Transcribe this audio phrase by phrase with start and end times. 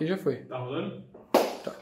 [0.00, 0.36] Aqui já foi.
[0.36, 1.04] Tá rolando?
[1.62, 1.76] Tá.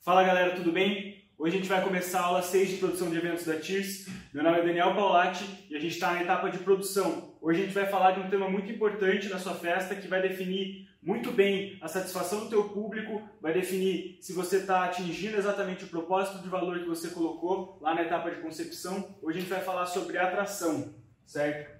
[0.00, 1.24] Fala galera, tudo bem?
[1.38, 4.08] Hoje a gente vai começar a aula 6 de produção de eventos da TIRS.
[4.34, 7.35] Meu nome é Daniel Paulatti e a gente está na etapa de produção.
[7.46, 10.20] Hoje a gente vai falar de um tema muito importante na sua festa que vai
[10.20, 15.84] definir muito bem a satisfação do teu público, vai definir se você está atingindo exatamente
[15.84, 19.16] o propósito de valor que você colocou lá na etapa de concepção.
[19.22, 20.92] Hoje a gente vai falar sobre atração,
[21.24, 21.70] certo?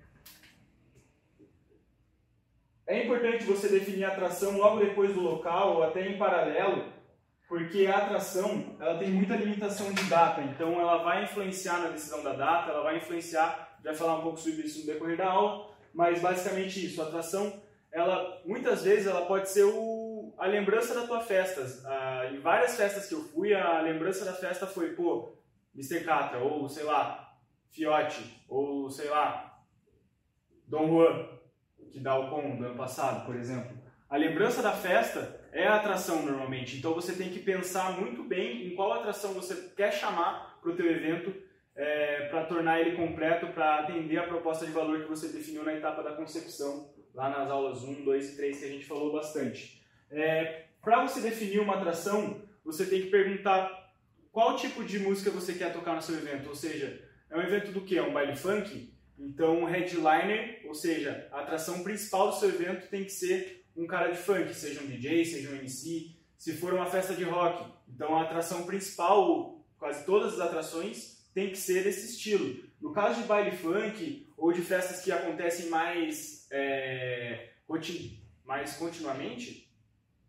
[2.86, 6.92] É importante você definir a atração logo depois do local ou até em paralelo,
[7.48, 12.22] porque a atração ela tem muita limitação de data, então ela vai influenciar na decisão
[12.22, 15.70] da data, ela vai influenciar, vai falar um pouco sobre isso no decorrer da aula,
[15.92, 21.06] mas basicamente isso, a atração, ela muitas vezes ela pode ser o, a lembrança da
[21.06, 21.64] tua festa.
[21.86, 25.36] Ah, em várias festas que eu fui, a lembrança da festa foi, pô,
[25.74, 26.04] Mr.
[26.04, 27.36] Catra, ou sei lá,
[27.70, 29.62] Fiote, ou sei lá,
[30.66, 31.28] Dom Juan,
[31.90, 33.76] que dá o com do ano passado, por exemplo.
[34.08, 38.66] A lembrança da festa é a atração normalmente, então você tem que pensar muito bem
[38.66, 41.34] em qual atração você quer chamar para o teu evento
[41.76, 45.74] é, para tornar ele completo, para atender a proposta de valor que você definiu na
[45.74, 49.82] etapa da concepção, lá nas aulas 1, 2 e 3 que a gente falou bastante.
[50.10, 53.92] É, para você definir uma atração, você tem que perguntar
[54.32, 57.72] qual tipo de música você quer tocar no seu evento, ou seja, é um evento
[57.72, 57.98] do que?
[57.98, 58.94] É um baile funk?
[59.18, 63.86] Então, o headliner, ou seja, a atração principal do seu evento tem que ser um
[63.86, 66.14] cara de funk, seja um DJ, seja um MC.
[66.36, 71.50] Se for uma festa de rock, então a atração principal, quase todas as atrações, tem
[71.50, 72.64] que ser desse estilo.
[72.80, 77.50] No caso de baile funk ou de festas que acontecem mais, é,
[78.42, 79.70] mais continuamente,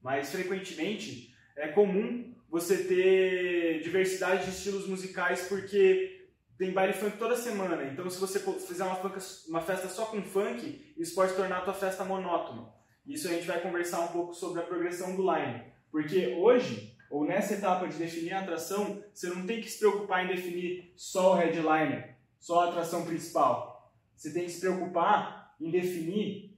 [0.04, 6.28] mais frequentemente, é comum você ter diversidade de estilos musicais porque
[6.58, 7.86] tem baile funk toda semana.
[7.86, 11.62] Então, se você fizer uma, funk, uma festa só com funk, isso pode tornar a
[11.62, 12.68] tua festa monótona.
[13.06, 15.72] Isso a gente vai conversar um pouco sobre a progressão do line.
[15.90, 20.26] Porque hoje, ou nessa etapa de definir a atração, você não tem que se preocupar
[20.26, 23.94] em definir só o headliner, só a atração principal.
[24.16, 26.58] Você tem que se preocupar em definir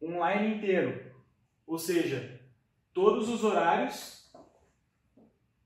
[0.00, 1.12] um line inteiro.
[1.66, 2.40] Ou seja,
[2.92, 4.18] todos os horários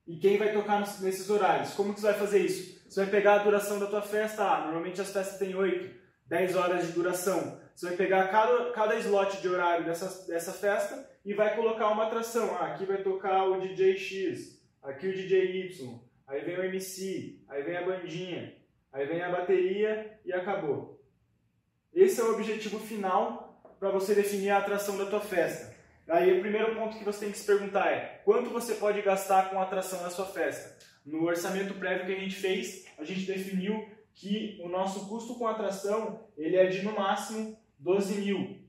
[0.06, 1.74] e quem vai tocar nesses horários.
[1.74, 2.82] Como que você vai fazer isso?
[2.88, 4.44] Você vai pegar a duração da tua festa.
[4.44, 5.94] Ah, normalmente as festas têm 8,
[6.26, 7.61] 10 horas de duração.
[7.82, 12.06] Você vai pegar cada, cada slot de horário dessa, dessa festa e vai colocar uma
[12.06, 12.54] atração.
[12.54, 17.42] Ah, aqui vai tocar o DJ X, aqui o DJ Y, aí vem o MC,
[17.48, 18.54] aí vem a bandinha,
[18.92, 21.02] aí vem a bateria e acabou.
[21.92, 25.74] Esse é o objetivo final para você definir a atração da tua festa.
[26.06, 29.50] Aí o primeiro ponto que você tem que se perguntar é quanto você pode gastar
[29.50, 30.78] com a atração na sua festa.
[31.04, 35.48] No orçamento prévio que a gente fez, a gente definiu que o nosso custo com
[35.48, 38.62] atração ele é de no máximo 12 mil.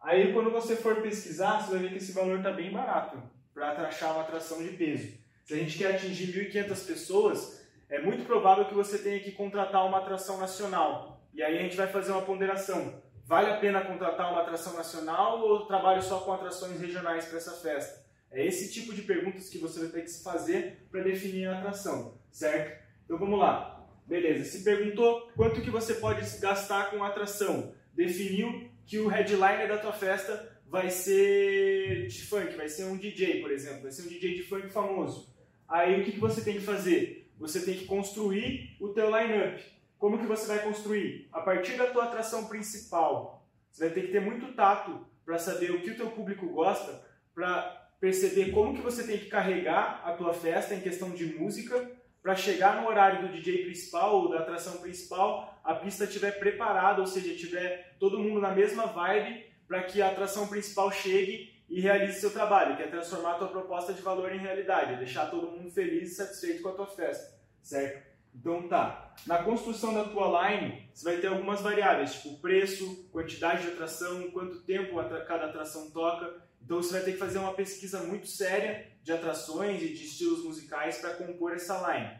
[0.00, 3.70] Aí quando você for pesquisar, você vai ver que esse valor está bem barato para
[3.86, 5.12] achar uma atração de peso.
[5.44, 9.86] Se a gente quer atingir 1.500 pessoas, é muito provável que você tenha que contratar
[9.86, 11.22] uma atração nacional.
[11.34, 13.02] E aí a gente vai fazer uma ponderação.
[13.26, 17.52] Vale a pena contratar uma atração nacional ou trabalho só com atrações regionais para essa
[17.52, 18.04] festa?
[18.30, 21.58] É esse tipo de perguntas que você vai ter que se fazer para definir a
[21.58, 22.82] atração, certo?
[23.04, 23.86] Então vamos lá.
[24.06, 29.78] Beleza, se perguntou quanto que você pode gastar com atração definiu que o headliner da
[29.78, 34.08] tua festa vai ser de funk, vai ser um DJ, por exemplo, vai ser um
[34.08, 35.32] DJ de funk famoso.
[35.68, 37.30] Aí o que, que você tem que fazer?
[37.38, 39.60] Você tem que construir o teu lineup.
[39.98, 41.28] Como que você vai construir?
[41.32, 43.46] A partir da tua atração principal.
[43.70, 47.02] Você vai ter que ter muito tato para saber o que o teu público gosta,
[47.34, 51.90] para perceber como que você tem que carregar a tua festa em questão de música
[52.22, 57.00] para chegar no horário do DJ principal ou da atração principal, a pista estiver preparada,
[57.00, 61.80] ou seja, tiver todo mundo na mesma vibe para que a atração principal chegue e
[61.80, 65.30] realize seu trabalho, que é transformar a tua proposta de valor em realidade, é deixar
[65.30, 68.14] todo mundo feliz e satisfeito com a tua festa, certo?
[68.34, 73.62] Então tá, na construção da tua line, você vai ter algumas variáveis, tipo preço, quantidade
[73.62, 74.96] de atração, quanto tempo
[75.26, 79.82] cada atração toca, então você vai ter que fazer uma pesquisa muito séria de atrações
[79.82, 82.18] e de estilos musicais para compor essa line.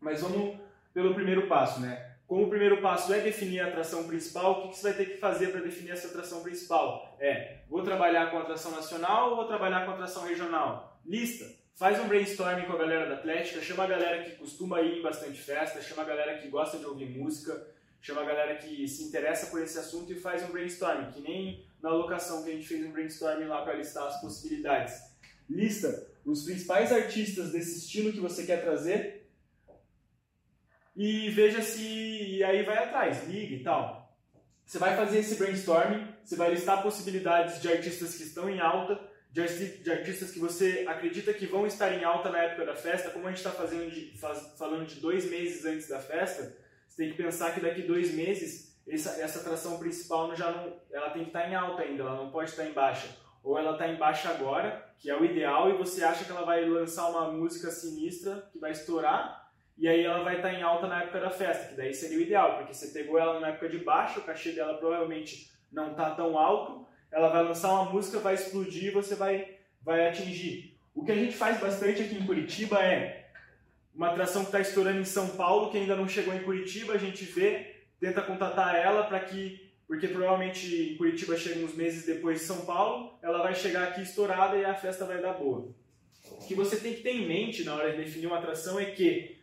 [0.00, 0.58] Mas vamos
[0.94, 2.09] pelo primeiro passo, né?
[2.30, 5.16] Como o primeiro passo é definir a atração principal, o que você vai ter que
[5.16, 7.16] fazer para definir essa atração principal?
[7.18, 10.96] É, vou trabalhar com atração nacional ou vou trabalhar com atração regional?
[11.04, 11.44] Lista.
[11.74, 15.02] Faz um brainstorming com a galera da Atlética, chama a galera que costuma ir em
[15.02, 17.66] bastante festa, chama a galera que gosta de ouvir música,
[18.00, 21.64] chama a galera que se interessa por esse assunto e faz um brainstorming, que nem
[21.82, 25.02] na locação que a gente fez um brainstorming lá para listar as possibilidades.
[25.48, 29.19] Lista os principais artistas desse estilo que você quer trazer,
[30.96, 31.82] e veja se.
[31.82, 34.00] E aí vai atrás, liga e tal.
[34.64, 39.00] Você vai fazer esse brainstorming, você vai listar possibilidades de artistas que estão em alta,
[39.32, 43.26] de, artistas que você acredita que vão estar em alta na época da festa, como
[43.26, 46.56] a gente está faz, falando de dois meses antes da festa,
[46.88, 51.10] você tem que pensar que daqui dois meses essa, essa atração principal já não, ela
[51.10, 53.08] tem que estar tá em alta ainda, ela não pode estar tá em baixa.
[53.42, 56.44] Ou ela está em baixa agora, que é o ideal, e você acha que ela
[56.44, 59.39] vai lançar uma música sinistra que vai estourar,
[59.80, 62.20] e aí ela vai estar em alta na época da festa, que daí seria o
[62.20, 66.10] ideal, porque você pegou ela na época de baixa, o cachê dela provavelmente não está
[66.10, 70.78] tão alto, ela vai lançar uma música, vai explodir e você vai, vai atingir.
[70.94, 73.30] O que a gente faz bastante aqui em Curitiba é
[73.94, 76.98] uma atração que está estourando em São Paulo, que ainda não chegou em Curitiba, a
[76.98, 82.40] gente vê, tenta contatar ela para que, porque provavelmente em Curitiba chega uns meses depois
[82.40, 85.74] de São Paulo, ela vai chegar aqui estourada e a festa vai dar boa.
[86.32, 88.84] O que você tem que ter em mente na hora de definir uma atração é
[88.84, 89.39] que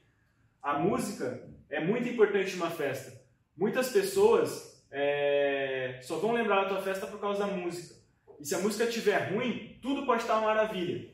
[0.62, 3.20] a música é muito importante numa festa.
[3.56, 7.96] Muitas pessoas é, só vão lembrar da tua festa por causa da música.
[8.40, 11.10] E se a música estiver ruim, tudo pode estar uma maravilha.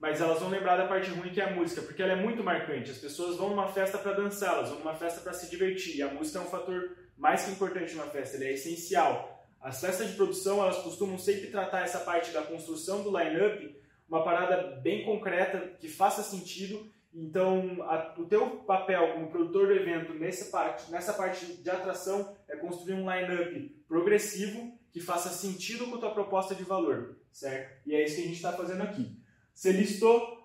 [0.00, 2.42] Mas elas vão lembrar da parte ruim que é a música, porque ela é muito
[2.42, 2.90] marcante.
[2.90, 5.96] As pessoas vão numa festa para dançar, elas vão numa festa para se divertir.
[5.96, 9.46] E a música é um fator mais que importante numa festa, ele é essencial.
[9.60, 14.22] As festas de produção, elas costumam sempre tratar essa parte da construção do line-up, uma
[14.22, 20.12] parada bem concreta, que faça sentido então, a, o teu papel como produtor do evento
[20.14, 25.94] nessa parte, nessa parte de atração é construir um line-up progressivo que faça sentido com
[25.94, 27.82] a tua proposta de valor, certo?
[27.86, 29.16] E é isso que a gente está fazendo aqui.
[29.54, 30.42] Você listou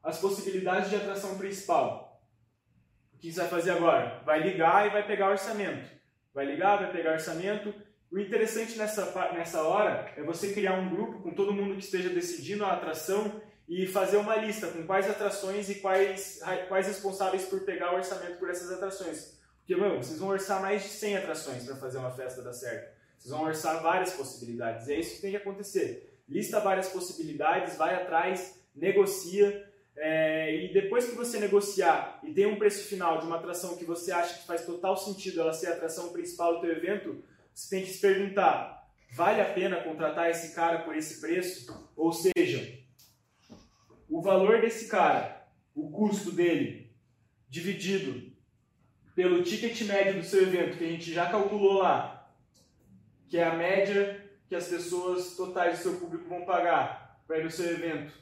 [0.00, 2.22] as possibilidades de atração principal.
[3.14, 4.22] O que você vai fazer agora?
[4.24, 5.90] Vai ligar e vai pegar orçamento.
[6.32, 7.74] Vai ligar, vai pegar orçamento.
[8.10, 12.10] O interessante nessa, nessa hora é você criar um grupo com todo mundo que esteja
[12.10, 13.40] decidindo a atração
[13.72, 18.38] e fazer uma lista com quais atrações e quais, quais responsáveis por pegar o orçamento
[18.38, 19.40] por essas atrações.
[19.60, 22.94] Porque, meu, vocês vão orçar mais de 100 atrações para fazer uma festa dar certo.
[23.16, 24.90] Vocês vão orçar várias possibilidades.
[24.90, 26.20] É isso que tem que acontecer.
[26.28, 29.66] Lista várias possibilidades, vai atrás, negocia.
[29.96, 33.86] É, e depois que você negociar e tem um preço final de uma atração que
[33.86, 37.24] você acha que faz total sentido ela ser a atração principal do teu evento,
[37.54, 41.90] você tem que se perguntar, vale a pena contratar esse cara por esse preço?
[41.96, 42.81] Ou seja,
[44.12, 46.94] o valor desse cara, o custo dele,
[47.48, 48.30] dividido
[49.14, 52.30] pelo ticket médio do seu evento, que a gente já calculou lá,
[53.26, 57.44] que é a média que as pessoas totais do seu público vão pagar para ir
[57.44, 58.12] no seu evento.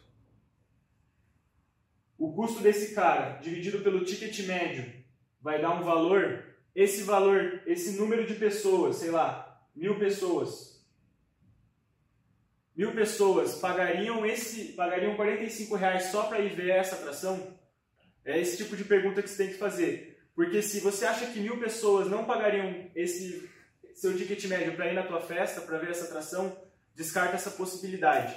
[2.17, 4.93] O custo desse cara, dividido pelo ticket médio,
[5.41, 6.45] vai dar um valor.
[6.73, 10.70] Esse valor, esse número de pessoas, sei lá, mil pessoas,
[12.81, 17.55] mil pessoas pagariam esse pagariam 45 reais só para ir ver essa atração?
[18.25, 20.19] É esse tipo de pergunta que você tem que fazer.
[20.35, 23.47] Porque se você acha que mil pessoas não pagariam esse
[23.93, 26.57] seu ticket médio para ir na tua festa, para ver essa atração,
[26.95, 28.35] descarta essa possibilidade.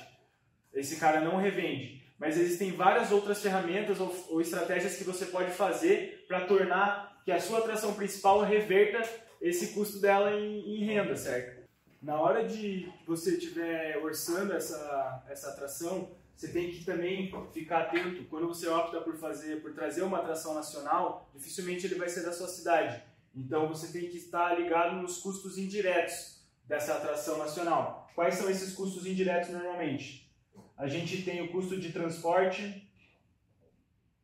[0.74, 2.04] Esse cara não revende.
[2.20, 7.32] Mas existem várias outras ferramentas ou, ou estratégias que você pode fazer para tornar que
[7.32, 11.63] a sua atração principal reverta esse custo dela em, em renda, certo?
[12.04, 18.26] Na hora de você estiver orçando essa, essa atração, você tem que também ficar atento.
[18.26, 22.34] Quando você opta por fazer, por trazer uma atração nacional, dificilmente ele vai ser da
[22.34, 23.02] sua cidade.
[23.34, 28.12] Então você tem que estar ligado nos custos indiretos dessa atração nacional.
[28.14, 30.30] Quais são esses custos indiretos normalmente?
[30.78, 32.86] A gente tem o custo de transporte,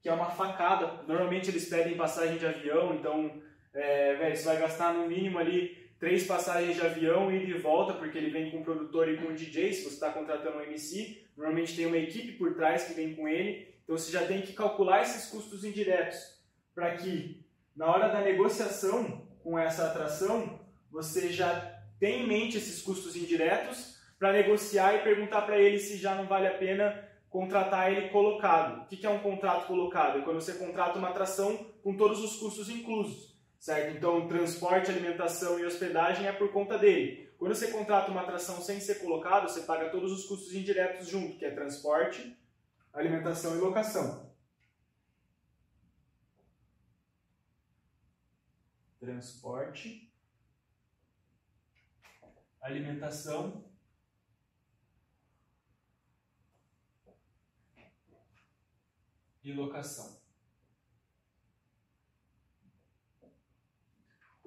[0.01, 1.01] que é uma facada.
[1.07, 3.41] Normalmente eles pedem passagem de avião, então
[3.73, 8.17] é, véio, você vai gastar no mínimo ali três passagens de avião, e volta, porque
[8.17, 11.25] ele vem com o produtor e com o DJ, se você está contratando um MC,
[11.35, 14.53] normalmente tem uma equipe por trás que vem com ele, então você já tem que
[14.53, 16.39] calcular esses custos indiretos,
[16.73, 22.81] para que na hora da negociação com essa atração, você já tenha em mente esses
[22.81, 27.91] custos indiretos para negociar e perguntar para ele se já não vale a pena contratar
[27.91, 28.83] ele colocado.
[28.83, 30.19] O que é um contrato colocado?
[30.19, 33.28] É quando você contrata uma atração com todos os custos inclusos
[33.59, 33.97] certo?
[33.97, 37.29] Então, transporte, alimentação e hospedagem é por conta dele.
[37.37, 41.37] Quando você contrata uma atração sem ser colocado, você paga todos os custos indiretos junto,
[41.37, 42.37] que é transporte,
[42.93, 44.29] alimentação e locação.
[48.99, 50.11] Transporte,
[52.61, 53.63] alimentação
[59.41, 60.18] e locação.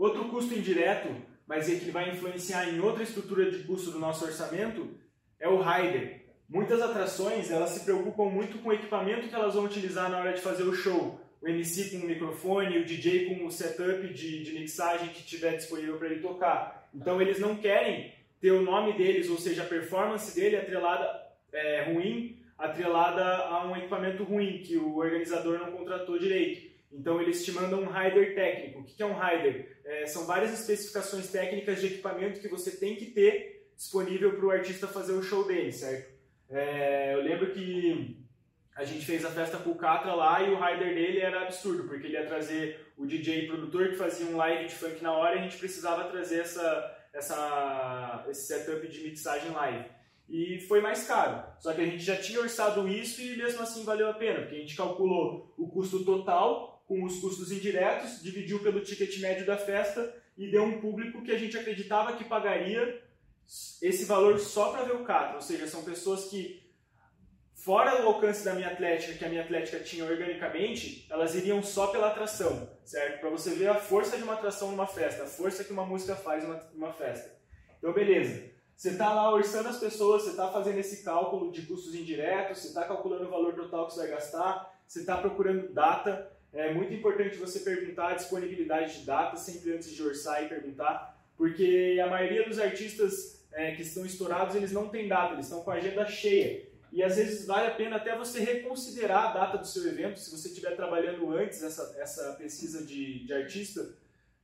[0.02, 1.14] Outro custo indireto,
[1.46, 4.98] mas que vai influenciar em outra estrutura de custo do nosso orçamento,
[5.38, 6.22] é o rider.
[6.48, 10.32] Muitas atrações elas se preocupam muito com o equipamento que elas vão utilizar na hora
[10.32, 11.20] de fazer o show.
[11.40, 15.56] o MC com o microfone, o DJ com o setup de, de mixagem que tiver
[15.56, 16.88] disponível para ele tocar.
[16.92, 21.08] Então eles não querem ter o nome deles, ou seja, a performance dele atrelada
[21.52, 26.71] é, ruim, atrelada a um equipamento ruim que o organizador não contratou direito.
[26.92, 28.80] Então eles te mandam um rider técnico.
[28.80, 29.80] O que é um rider?
[29.84, 34.50] É, são várias especificações técnicas de equipamento que você tem que ter disponível para o
[34.50, 36.12] artista fazer o show dele, certo?
[36.50, 38.22] É, eu lembro que
[38.76, 41.84] a gente fez a festa com o Catra lá e o rider dele era absurdo,
[41.84, 45.36] porque ele ia trazer o DJ produtor que fazia um live de funk na hora
[45.36, 49.84] e a gente precisava trazer essa, essa, esse setup de mixagem live.
[50.28, 51.42] E foi mais caro.
[51.58, 54.56] Só que a gente já tinha orçado isso e mesmo assim valeu a pena, porque
[54.56, 59.56] a gente calculou o custo total com os custos indiretos, dividiu pelo ticket médio da
[59.56, 63.02] festa e deu um público que a gente acreditava que pagaria
[63.80, 65.36] esse valor só para ver o Catra.
[65.36, 66.70] Ou seja, são pessoas que
[67.54, 71.86] fora o alcance da minha atlética, que a minha atlética tinha organicamente, elas iriam só
[71.86, 73.20] pela atração, certo?
[73.20, 76.14] Para você ver a força de uma atração numa festa, a força que uma música
[76.14, 77.34] faz numa, numa festa.
[77.78, 78.52] Então, beleza.
[78.76, 82.68] Você está lá orçando as pessoas, você está fazendo esse cálculo de custos indiretos, você
[82.68, 86.30] está calculando o valor total que você vai gastar, você está procurando data.
[86.52, 91.18] É muito importante você perguntar a disponibilidade de data sempre antes de orçar e perguntar,
[91.36, 95.62] porque a maioria dos artistas é, que estão estourados, eles não têm data, eles estão
[95.62, 96.70] com a agenda cheia.
[96.92, 100.30] E às vezes vale a pena até você reconsiderar a data do seu evento, se
[100.30, 103.96] você estiver trabalhando antes essa, essa pesquisa de, de artista,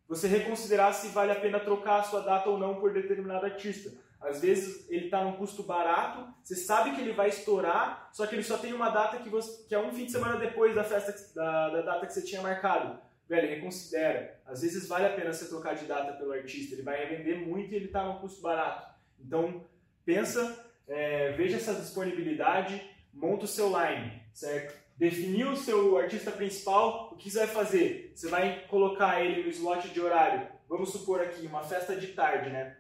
[0.09, 3.93] você reconsiderar se vale a pena trocar a sua data ou não por determinado artista.
[4.21, 8.35] Às vezes ele está num custo barato, você sabe que ele vai estourar, só que
[8.35, 10.83] ele só tem uma data que, você, que é um fim de semana depois da
[10.83, 12.99] festa da, da data que você tinha marcado.
[13.29, 14.41] Velho, reconsidera.
[14.47, 17.73] Às vezes vale a pena você trocar de data pelo artista, ele vai vender muito
[17.73, 18.89] e ele está num custo barato.
[19.21, 19.65] Então
[20.05, 22.83] pensa é, veja essa disponibilidade,
[23.13, 24.75] monta o seu line, certo?
[24.97, 28.13] Definiu o seu artista principal, o que você vai fazer?
[28.15, 30.49] Você vai colocar ele no slot de horário.
[30.69, 32.78] Vamos supor aqui, uma festa de tarde, né?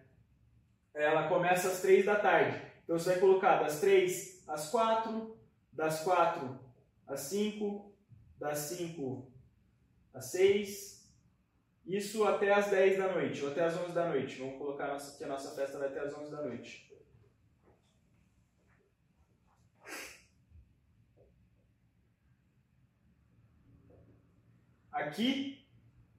[0.94, 2.60] Ela começa às 3 da tarde.
[2.84, 5.38] Então você vai colocar das 3 às 4,
[5.72, 6.58] das 4
[7.06, 7.94] às 5,
[8.38, 9.32] das 5
[10.12, 10.98] às 6,
[11.86, 14.38] isso até às 10 da noite, ou até às 11 da noite.
[14.38, 16.88] Vamos colocar que a nossa festa vai até às 11 da noite.
[24.90, 25.57] Aqui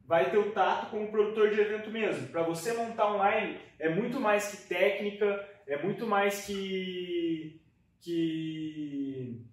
[0.10, 2.30] vai ter o tato como produtor de evento mesmo.
[2.30, 7.62] Para você montar online é muito mais que técnica, é muito mais que,
[8.02, 9.46] que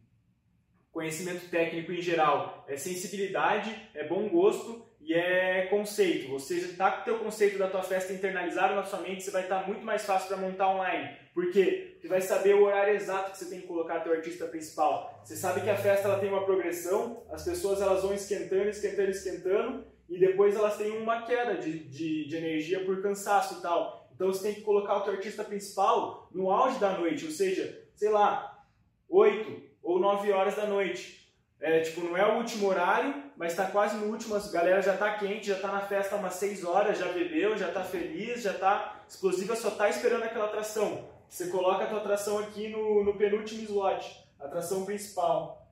[0.91, 2.65] conhecimento técnico em geral.
[2.67, 6.31] É sensibilidade, é bom gosto e é conceito.
[6.31, 9.31] Você já está com o teu conceito da tua festa internalizado na sua mente, você
[9.31, 11.19] vai estar tá muito mais fácil para montar online.
[11.35, 11.91] Por quê?
[11.93, 15.21] Porque vai saber o horário exato que você tem que colocar teu artista principal.
[15.23, 19.11] Você sabe que a festa ela tem uma progressão, as pessoas elas vão esquentando, esquentando,
[19.11, 24.09] esquentando, e depois elas têm uma queda de, de, de energia por cansaço e tal.
[24.15, 27.87] Então você tem que colocar o teu artista principal no auge da noite, ou seja,
[27.95, 28.65] sei lá,
[29.09, 31.27] 8 ou 9 horas da noite.
[31.61, 34.95] É, tipo, não é o último horário, mas está quase no último, a galera já
[34.95, 38.53] está quente, já está na festa umas 6 horas, já bebeu, já está feliz, já
[38.53, 41.09] está explosiva, só está esperando aquela atração.
[41.29, 45.66] Você coloca a tua atração aqui no, no penúltimo slot, atração principal.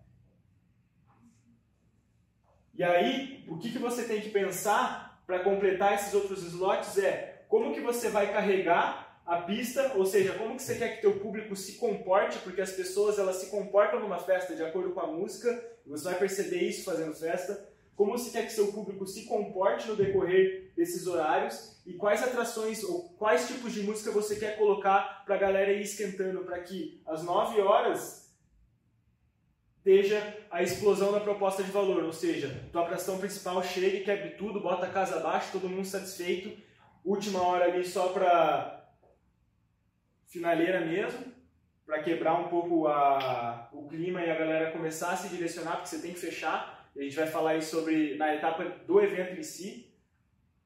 [2.77, 7.45] E aí, o que, que você tem que pensar para completar esses outros slots é
[7.49, 11.19] como que você vai carregar a pista, ou seja, como que você quer que teu
[11.19, 15.07] público se comporte, porque as pessoas elas se comportam numa festa de acordo com a
[15.07, 17.69] música, você vai perceber isso fazendo festa.
[17.97, 22.83] Como você quer que seu público se comporte no decorrer desses horários e quais atrações
[22.83, 27.01] ou quais tipos de música você quer colocar para a galera ir esquentando para que
[27.07, 28.24] às 9 horas
[29.85, 34.59] esteja a explosão da proposta de valor, ou seja, tua atração principal chega e tudo,
[34.59, 36.57] bota a casa abaixo, todo mundo satisfeito,
[37.05, 38.89] última hora ali só para
[40.27, 41.27] finaleira mesmo,
[41.85, 45.89] para quebrar um pouco a, o clima e a galera começar a se direcionar, porque
[45.89, 46.89] você tem que fechar.
[46.97, 49.93] A gente vai falar isso sobre na etapa do evento em si.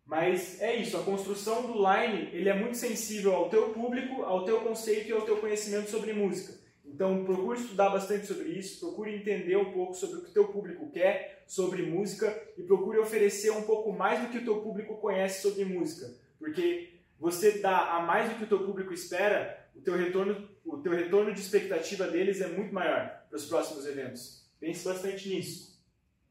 [0.07, 4.45] Mas é isso, a construção do line ele é muito sensível ao teu público, ao
[4.45, 6.58] teu conceito e ao teu conhecimento sobre música.
[6.93, 10.49] Então procure estudar bastante sobre isso, procure entender um pouco sobre o que o teu
[10.49, 14.97] público quer sobre música e procure oferecer um pouco mais do que o teu público
[14.97, 16.11] conhece sobre música.
[16.39, 20.79] Porque você dá a mais do que o teu público espera, o teu retorno, o
[20.79, 24.45] teu retorno de expectativa deles é muito maior para os próximos eventos.
[24.59, 25.79] Pense bastante nisso.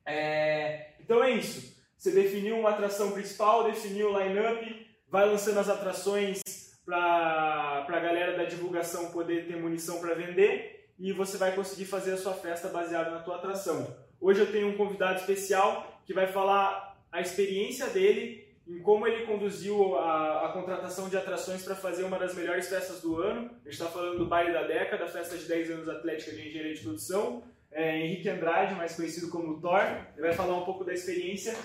[0.06, 0.94] É...
[1.00, 1.78] Então é isso.
[1.98, 6.42] Você definiu uma atração principal, definiu o line-up, vai lançando as atrações
[6.88, 12.13] para a galera da divulgação poder ter munição para vender e você vai conseguir fazer
[12.13, 13.94] a sua festa baseada na tua atração.
[14.22, 19.25] hoje eu tenho um convidado especial que vai falar a experiência dele em como ele
[19.25, 23.50] conduziu a, a contratação de atrações para fazer uma das melhores festas do ano.
[23.65, 26.48] A gente está falando do baile da década, a festa de 10 anos Atlética de
[26.48, 27.44] Engenharia de Produção.
[27.72, 29.82] É, Henrique Andrade, mais conhecido como Thor,
[30.13, 31.56] ele vai falar um pouco da experiência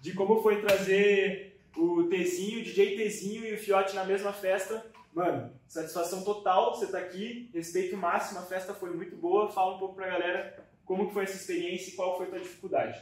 [0.00, 4.84] de como foi trazer o Tezinho, o DJ Tezinho e o Fiote na mesma festa.
[5.12, 9.50] Mano, satisfação total, você tá aqui, respeito máximo, a festa foi muito boa.
[9.50, 12.40] Fala um pouco pra galera como que foi essa experiência e qual foi a tua
[12.40, 13.00] dificuldade.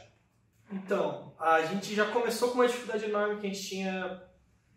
[0.71, 4.23] Então, a gente já começou com uma dificuldade enorme que a gente tinha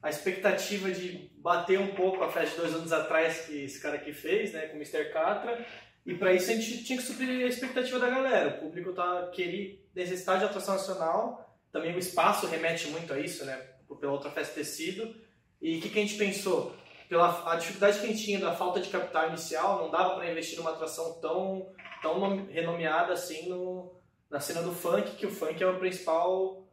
[0.02, 3.96] a expectativa de bater um pouco a festa de dois anos atrás que esse cara
[3.96, 5.10] aqui fez, né, com o Mr.
[5.12, 5.64] Catra.
[6.04, 8.56] E para isso a gente tinha que suprir a expectativa da galera.
[8.56, 11.56] O público tá queria necessidade de atração nacional.
[11.70, 13.56] Também o espaço remete muito a isso, né,
[13.96, 15.14] pela outra festa ter sido.
[15.60, 16.74] E o que, que a gente pensou?
[17.08, 20.30] Pela a dificuldade que a gente tinha da falta de capital inicial, não dava para
[20.30, 23.94] investir numa atração tão tão renomeada assim no
[24.30, 26.66] na cena do funk, que o funk é o principal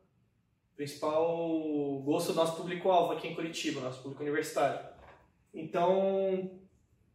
[0.76, 4.80] principal gosto do nosso público-alvo aqui em Curitiba, nosso público universitário.
[5.54, 6.52] Então,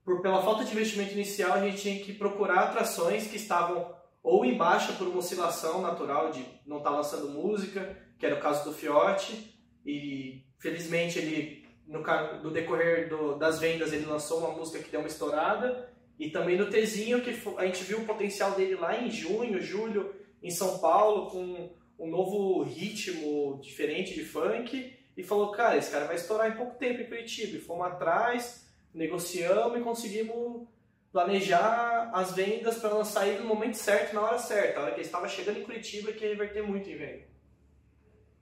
[0.04, 4.44] por pela falta de investimento inicial, a gente tinha que procurar atrações que estavam ou
[4.44, 8.40] em baixa por uma oscilação natural de não estar tá lançando música, que era o
[8.40, 9.53] caso do Fiote,
[9.84, 12.00] e felizmente ele no,
[12.42, 16.56] no decorrer do, das vendas ele lançou uma música que deu uma estourada, e também
[16.56, 20.78] no Tezinho, que a gente viu o potencial dele lá em junho, julho, em São
[20.78, 26.50] Paulo com um novo ritmo diferente de funk e falou, cara, esse cara vai estourar
[26.50, 27.56] em pouco tempo em Curitiba.
[27.56, 30.68] E fomos atrás, negociamos e conseguimos
[31.12, 34.78] planejar as vendas para ela sair no momento certo, na hora certa.
[34.78, 37.24] A hora que ele estava chegando em Curitiba que ia reverter muito em venda.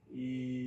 [0.09, 0.62] E...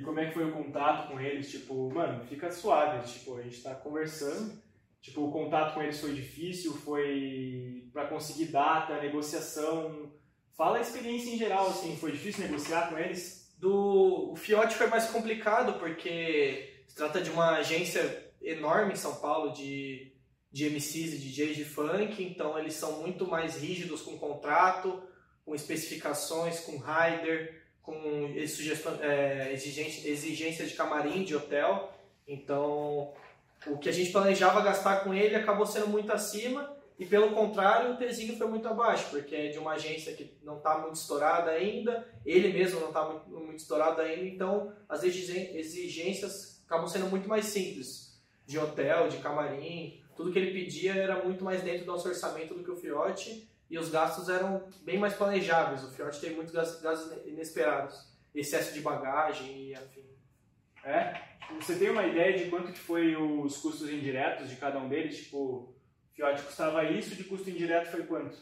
[0.00, 1.50] E como é que foi o contato com eles?
[1.50, 3.06] Tipo, mano, fica suave.
[3.06, 4.58] Tipo, a gente tá conversando
[5.00, 10.12] Tipo, o contato com eles foi difícil, foi para conseguir data, negociação.
[10.54, 13.54] Fala a experiência em geral, assim, foi difícil negociar com eles?
[13.58, 19.16] Do o Fiote foi mais complicado porque se trata de uma agência enorme em São
[19.16, 20.12] Paulo de,
[20.52, 25.02] de MCs e DJs de funk, então eles são muito mais rígidos com contrato,
[25.44, 27.59] com especificações, com rider,
[27.90, 31.92] com é, exigência de camarim, de hotel.
[32.26, 33.12] Então
[33.66, 37.92] o que a gente planejava gastar com ele acabou sendo muito acima e pelo contrário
[37.92, 41.50] o Tezinho foi muito abaixo, porque é de uma agência que não está muito estourada
[41.50, 47.26] ainda, ele mesmo não está muito, muito estourado ainda, então as exigências acabam sendo muito
[47.26, 51.92] mais simples, de hotel, de camarim, tudo que ele pedia era muito mais dentro do
[51.92, 56.20] nosso orçamento do que o Fiote e os gastos eram bem mais planejáveis, o Fiote
[56.20, 56.82] tem muitos gastos
[57.24, 60.04] inesperados, excesso de bagagem e afim.
[60.84, 61.14] É?
[61.60, 65.16] Você tem uma ideia de quanto que foi os custos indiretos de cada um deles?
[65.16, 65.74] Tipo,
[66.12, 68.36] Fiote custava isso, de custo indireto foi quanto?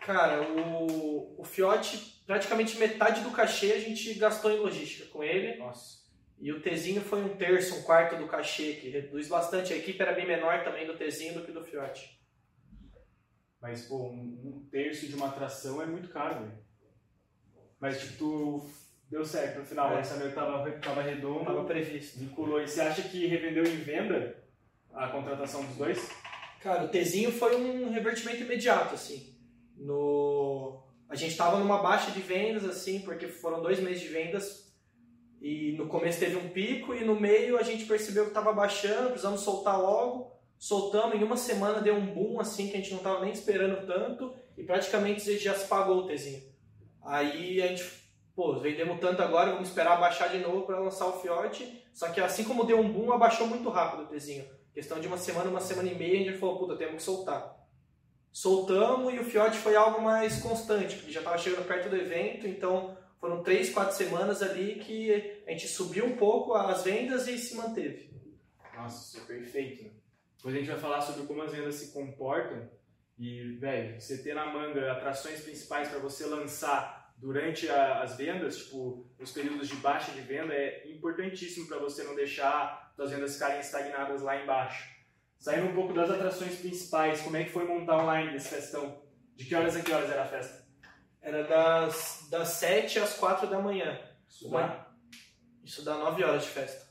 [0.00, 5.56] Cara, o, o Fiote, praticamente metade do cachê a gente gastou em logística com ele.
[5.56, 6.04] Nossa.
[6.38, 9.72] E o Tezinho foi um terço, um quarto do cachê, que reduz bastante.
[9.72, 12.15] A equipe era bem menor também do Tezinho do que do Fiote.
[13.66, 16.58] Mas, pô, um, um terço de uma atração é muito caro, velho.
[17.80, 18.70] Mas, tipo, tu
[19.10, 19.90] deu certo no final.
[19.90, 19.94] É.
[19.94, 21.44] O orçamento tava, tava redondo.
[21.44, 22.20] Tava previsto.
[22.20, 22.62] Vinculou.
[22.62, 24.40] E você acha que revendeu em venda
[24.94, 26.08] a contratação dos dois?
[26.62, 29.36] Cara, o Tezinho foi um revertimento imediato, assim.
[29.76, 30.84] No...
[31.08, 34.72] A gente estava numa baixa de vendas, assim, porque foram dois meses de vendas
[35.40, 39.10] e no começo teve um pico e no meio a gente percebeu que estava baixando,
[39.10, 40.35] precisamos soltar logo.
[40.58, 43.86] Soltamos, em uma semana deu um boom, assim, que a gente não estava nem esperando
[43.86, 46.42] tanto e praticamente já se pagou o Tezinho.
[47.02, 51.18] Aí a gente pô, vendemos tanto agora, vamos esperar baixar de novo para lançar o
[51.20, 51.82] Fiote.
[51.94, 54.44] Só que assim como deu um boom, abaixou muito rápido o Tzinho.
[54.74, 57.56] Questão de uma semana, uma semana e meia, a gente falou, puta, temos que soltar.
[58.30, 62.46] Soltamos e o Fiote foi algo mais constante, porque já estava chegando perto do evento,
[62.46, 67.38] então foram três, quatro semanas ali que a gente subiu um pouco as vendas e
[67.38, 68.10] se manteve.
[68.76, 69.90] Nossa, isso é perfeito.
[70.46, 72.70] Depois a gente vai falar sobre como as vendas se comportam.
[73.18, 78.58] E, velho, você ter na manga atrações principais para você lançar durante a, as vendas,
[78.58, 83.32] tipo, nos períodos de baixa de venda, é importantíssimo para você não deixar as vendas
[83.32, 84.88] ficarem estagnadas lá embaixo.
[85.36, 89.02] Saindo um pouco das atrações principais, como é que foi montar online desse festão?
[89.34, 90.64] De que horas a que horas era a festa?
[91.20, 94.00] Era das, das 7 às 4 da manhã.
[94.28, 94.94] Isso dá?
[95.64, 96.85] Isso dá 9 horas de festa.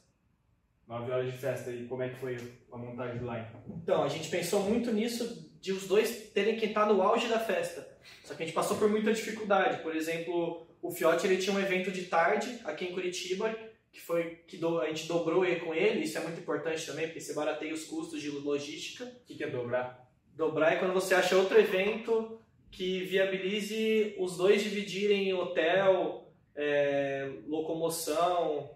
[0.88, 2.38] 9 horas de festa, e como é que foi
[2.72, 3.46] a montagem do line?
[3.82, 7.40] Então, a gente pensou muito nisso, de os dois terem que estar no auge da
[7.40, 7.88] festa.
[8.24, 9.82] Só que a gente passou por muita dificuldade.
[9.82, 13.56] Por exemplo, o Fiote ele tinha um evento de tarde aqui em Curitiba,
[13.92, 16.04] que foi que do, a gente dobrou com ele.
[16.04, 19.06] Isso é muito importante também, porque você barateia os custos de logística.
[19.06, 20.08] O que, que é dobrar?
[20.36, 28.70] Dobrar é quando você acha outro evento que viabilize os dois dividirem hotel, é, locomoção,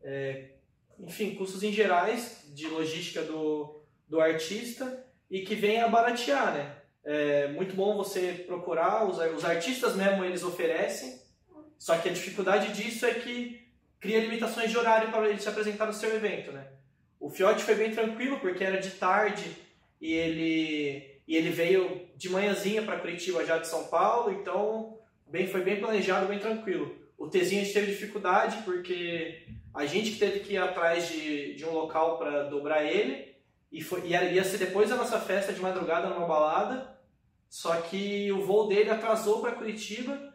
[0.00, 0.51] é,
[1.02, 6.76] enfim, custos em gerais de logística do, do artista e que venha baratear, né?
[7.04, 11.20] É muito bom você procurar, os, os artistas mesmo eles oferecem,
[11.76, 13.60] só que a dificuldade disso é que
[13.98, 16.68] cria limitações de horário para ele se apresentar no seu evento, né?
[17.18, 19.56] O Fiote foi bem tranquilo porque era de tarde
[20.00, 25.46] e ele e ele veio de manhãzinha para Curitiba já de São Paulo, então bem
[25.46, 27.01] foi bem planejado, bem tranquilo.
[27.22, 31.64] O Tezinho a gente teve dificuldade porque a gente teve que ir atrás de, de
[31.64, 33.36] um local para dobrar ele
[33.70, 36.98] e foi e ia ser depois da nossa festa de madrugada numa balada,
[37.48, 40.34] só que o voo dele atrasou para Curitiba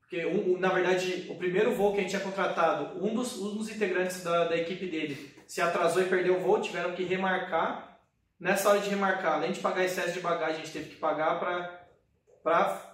[0.00, 3.56] porque, um, na verdade, o primeiro voo que a gente tinha contratado, um dos, um
[3.56, 8.00] dos integrantes da, da equipe dele se atrasou e perdeu o voo, tiveram que remarcar.
[8.36, 11.38] Nessa hora de remarcar, além de pagar excesso de bagagem, a gente teve que pagar
[11.38, 12.89] para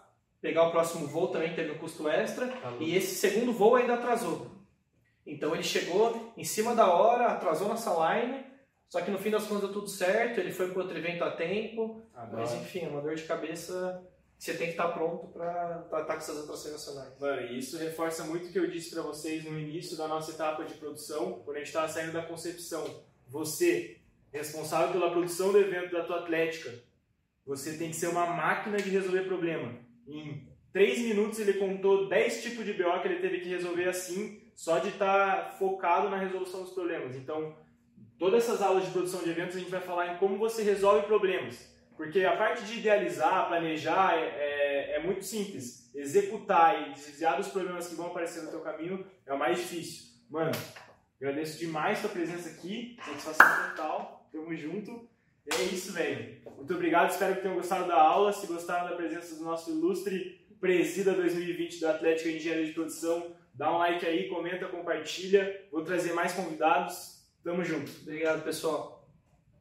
[0.46, 2.46] pegar o próximo voo, também teve um custo extra.
[2.46, 4.46] Tá e esse segundo voo ainda atrasou.
[5.26, 8.44] Então ele chegou em cima da hora, atrasou nossa line,
[8.88, 11.32] só que no fim das contas deu tudo certo, ele foi para outro evento a
[11.32, 12.00] tempo.
[12.32, 14.06] Mas enfim, é uma dor de cabeça
[14.38, 17.18] você tem que estar pronto para estar com essas atrações nacionais.
[17.18, 20.30] Mano, e isso reforça muito o que eu disse para vocês no início da nossa
[20.30, 22.84] etapa de produção, quando a gente estava saindo da concepção.
[23.28, 23.98] Você,
[24.30, 26.72] responsável pela produção do evento da tua atlética,
[27.46, 29.85] você tem que ser uma máquina de resolver problema.
[30.06, 34.40] Em três minutos ele contou 10 tipos de BO que ele teve que resolver assim,
[34.54, 37.16] só de estar tá focado na resolução dos problemas.
[37.16, 37.56] Então,
[38.18, 41.06] todas essas aulas de produção de eventos a gente vai falar em como você resolve
[41.06, 45.90] problemas porque a parte de idealizar, planejar é, é, é, muito simples.
[45.94, 50.12] Executar e desviar dos problemas que vão aparecer no teu caminho é o mais difícil.
[50.28, 50.52] Mano,
[51.18, 52.98] agradeço demais tua presença aqui.
[53.02, 54.28] Satisfação total.
[54.30, 55.08] Tamo junto.
[55.52, 56.36] É isso, velho.
[56.56, 57.10] Muito obrigado.
[57.10, 58.32] Espero que tenham gostado da aula.
[58.32, 63.72] Se gostaram da presença do nosso ilustre presida 2020 da Atlética Engenharia de Produção, dá
[63.72, 65.64] um like aí, comenta, compartilha.
[65.70, 67.24] Vou trazer mais convidados.
[67.44, 67.90] Tamo junto.
[68.02, 69.08] Obrigado, pessoal.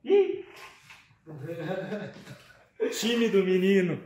[2.92, 4.02] Time do menino.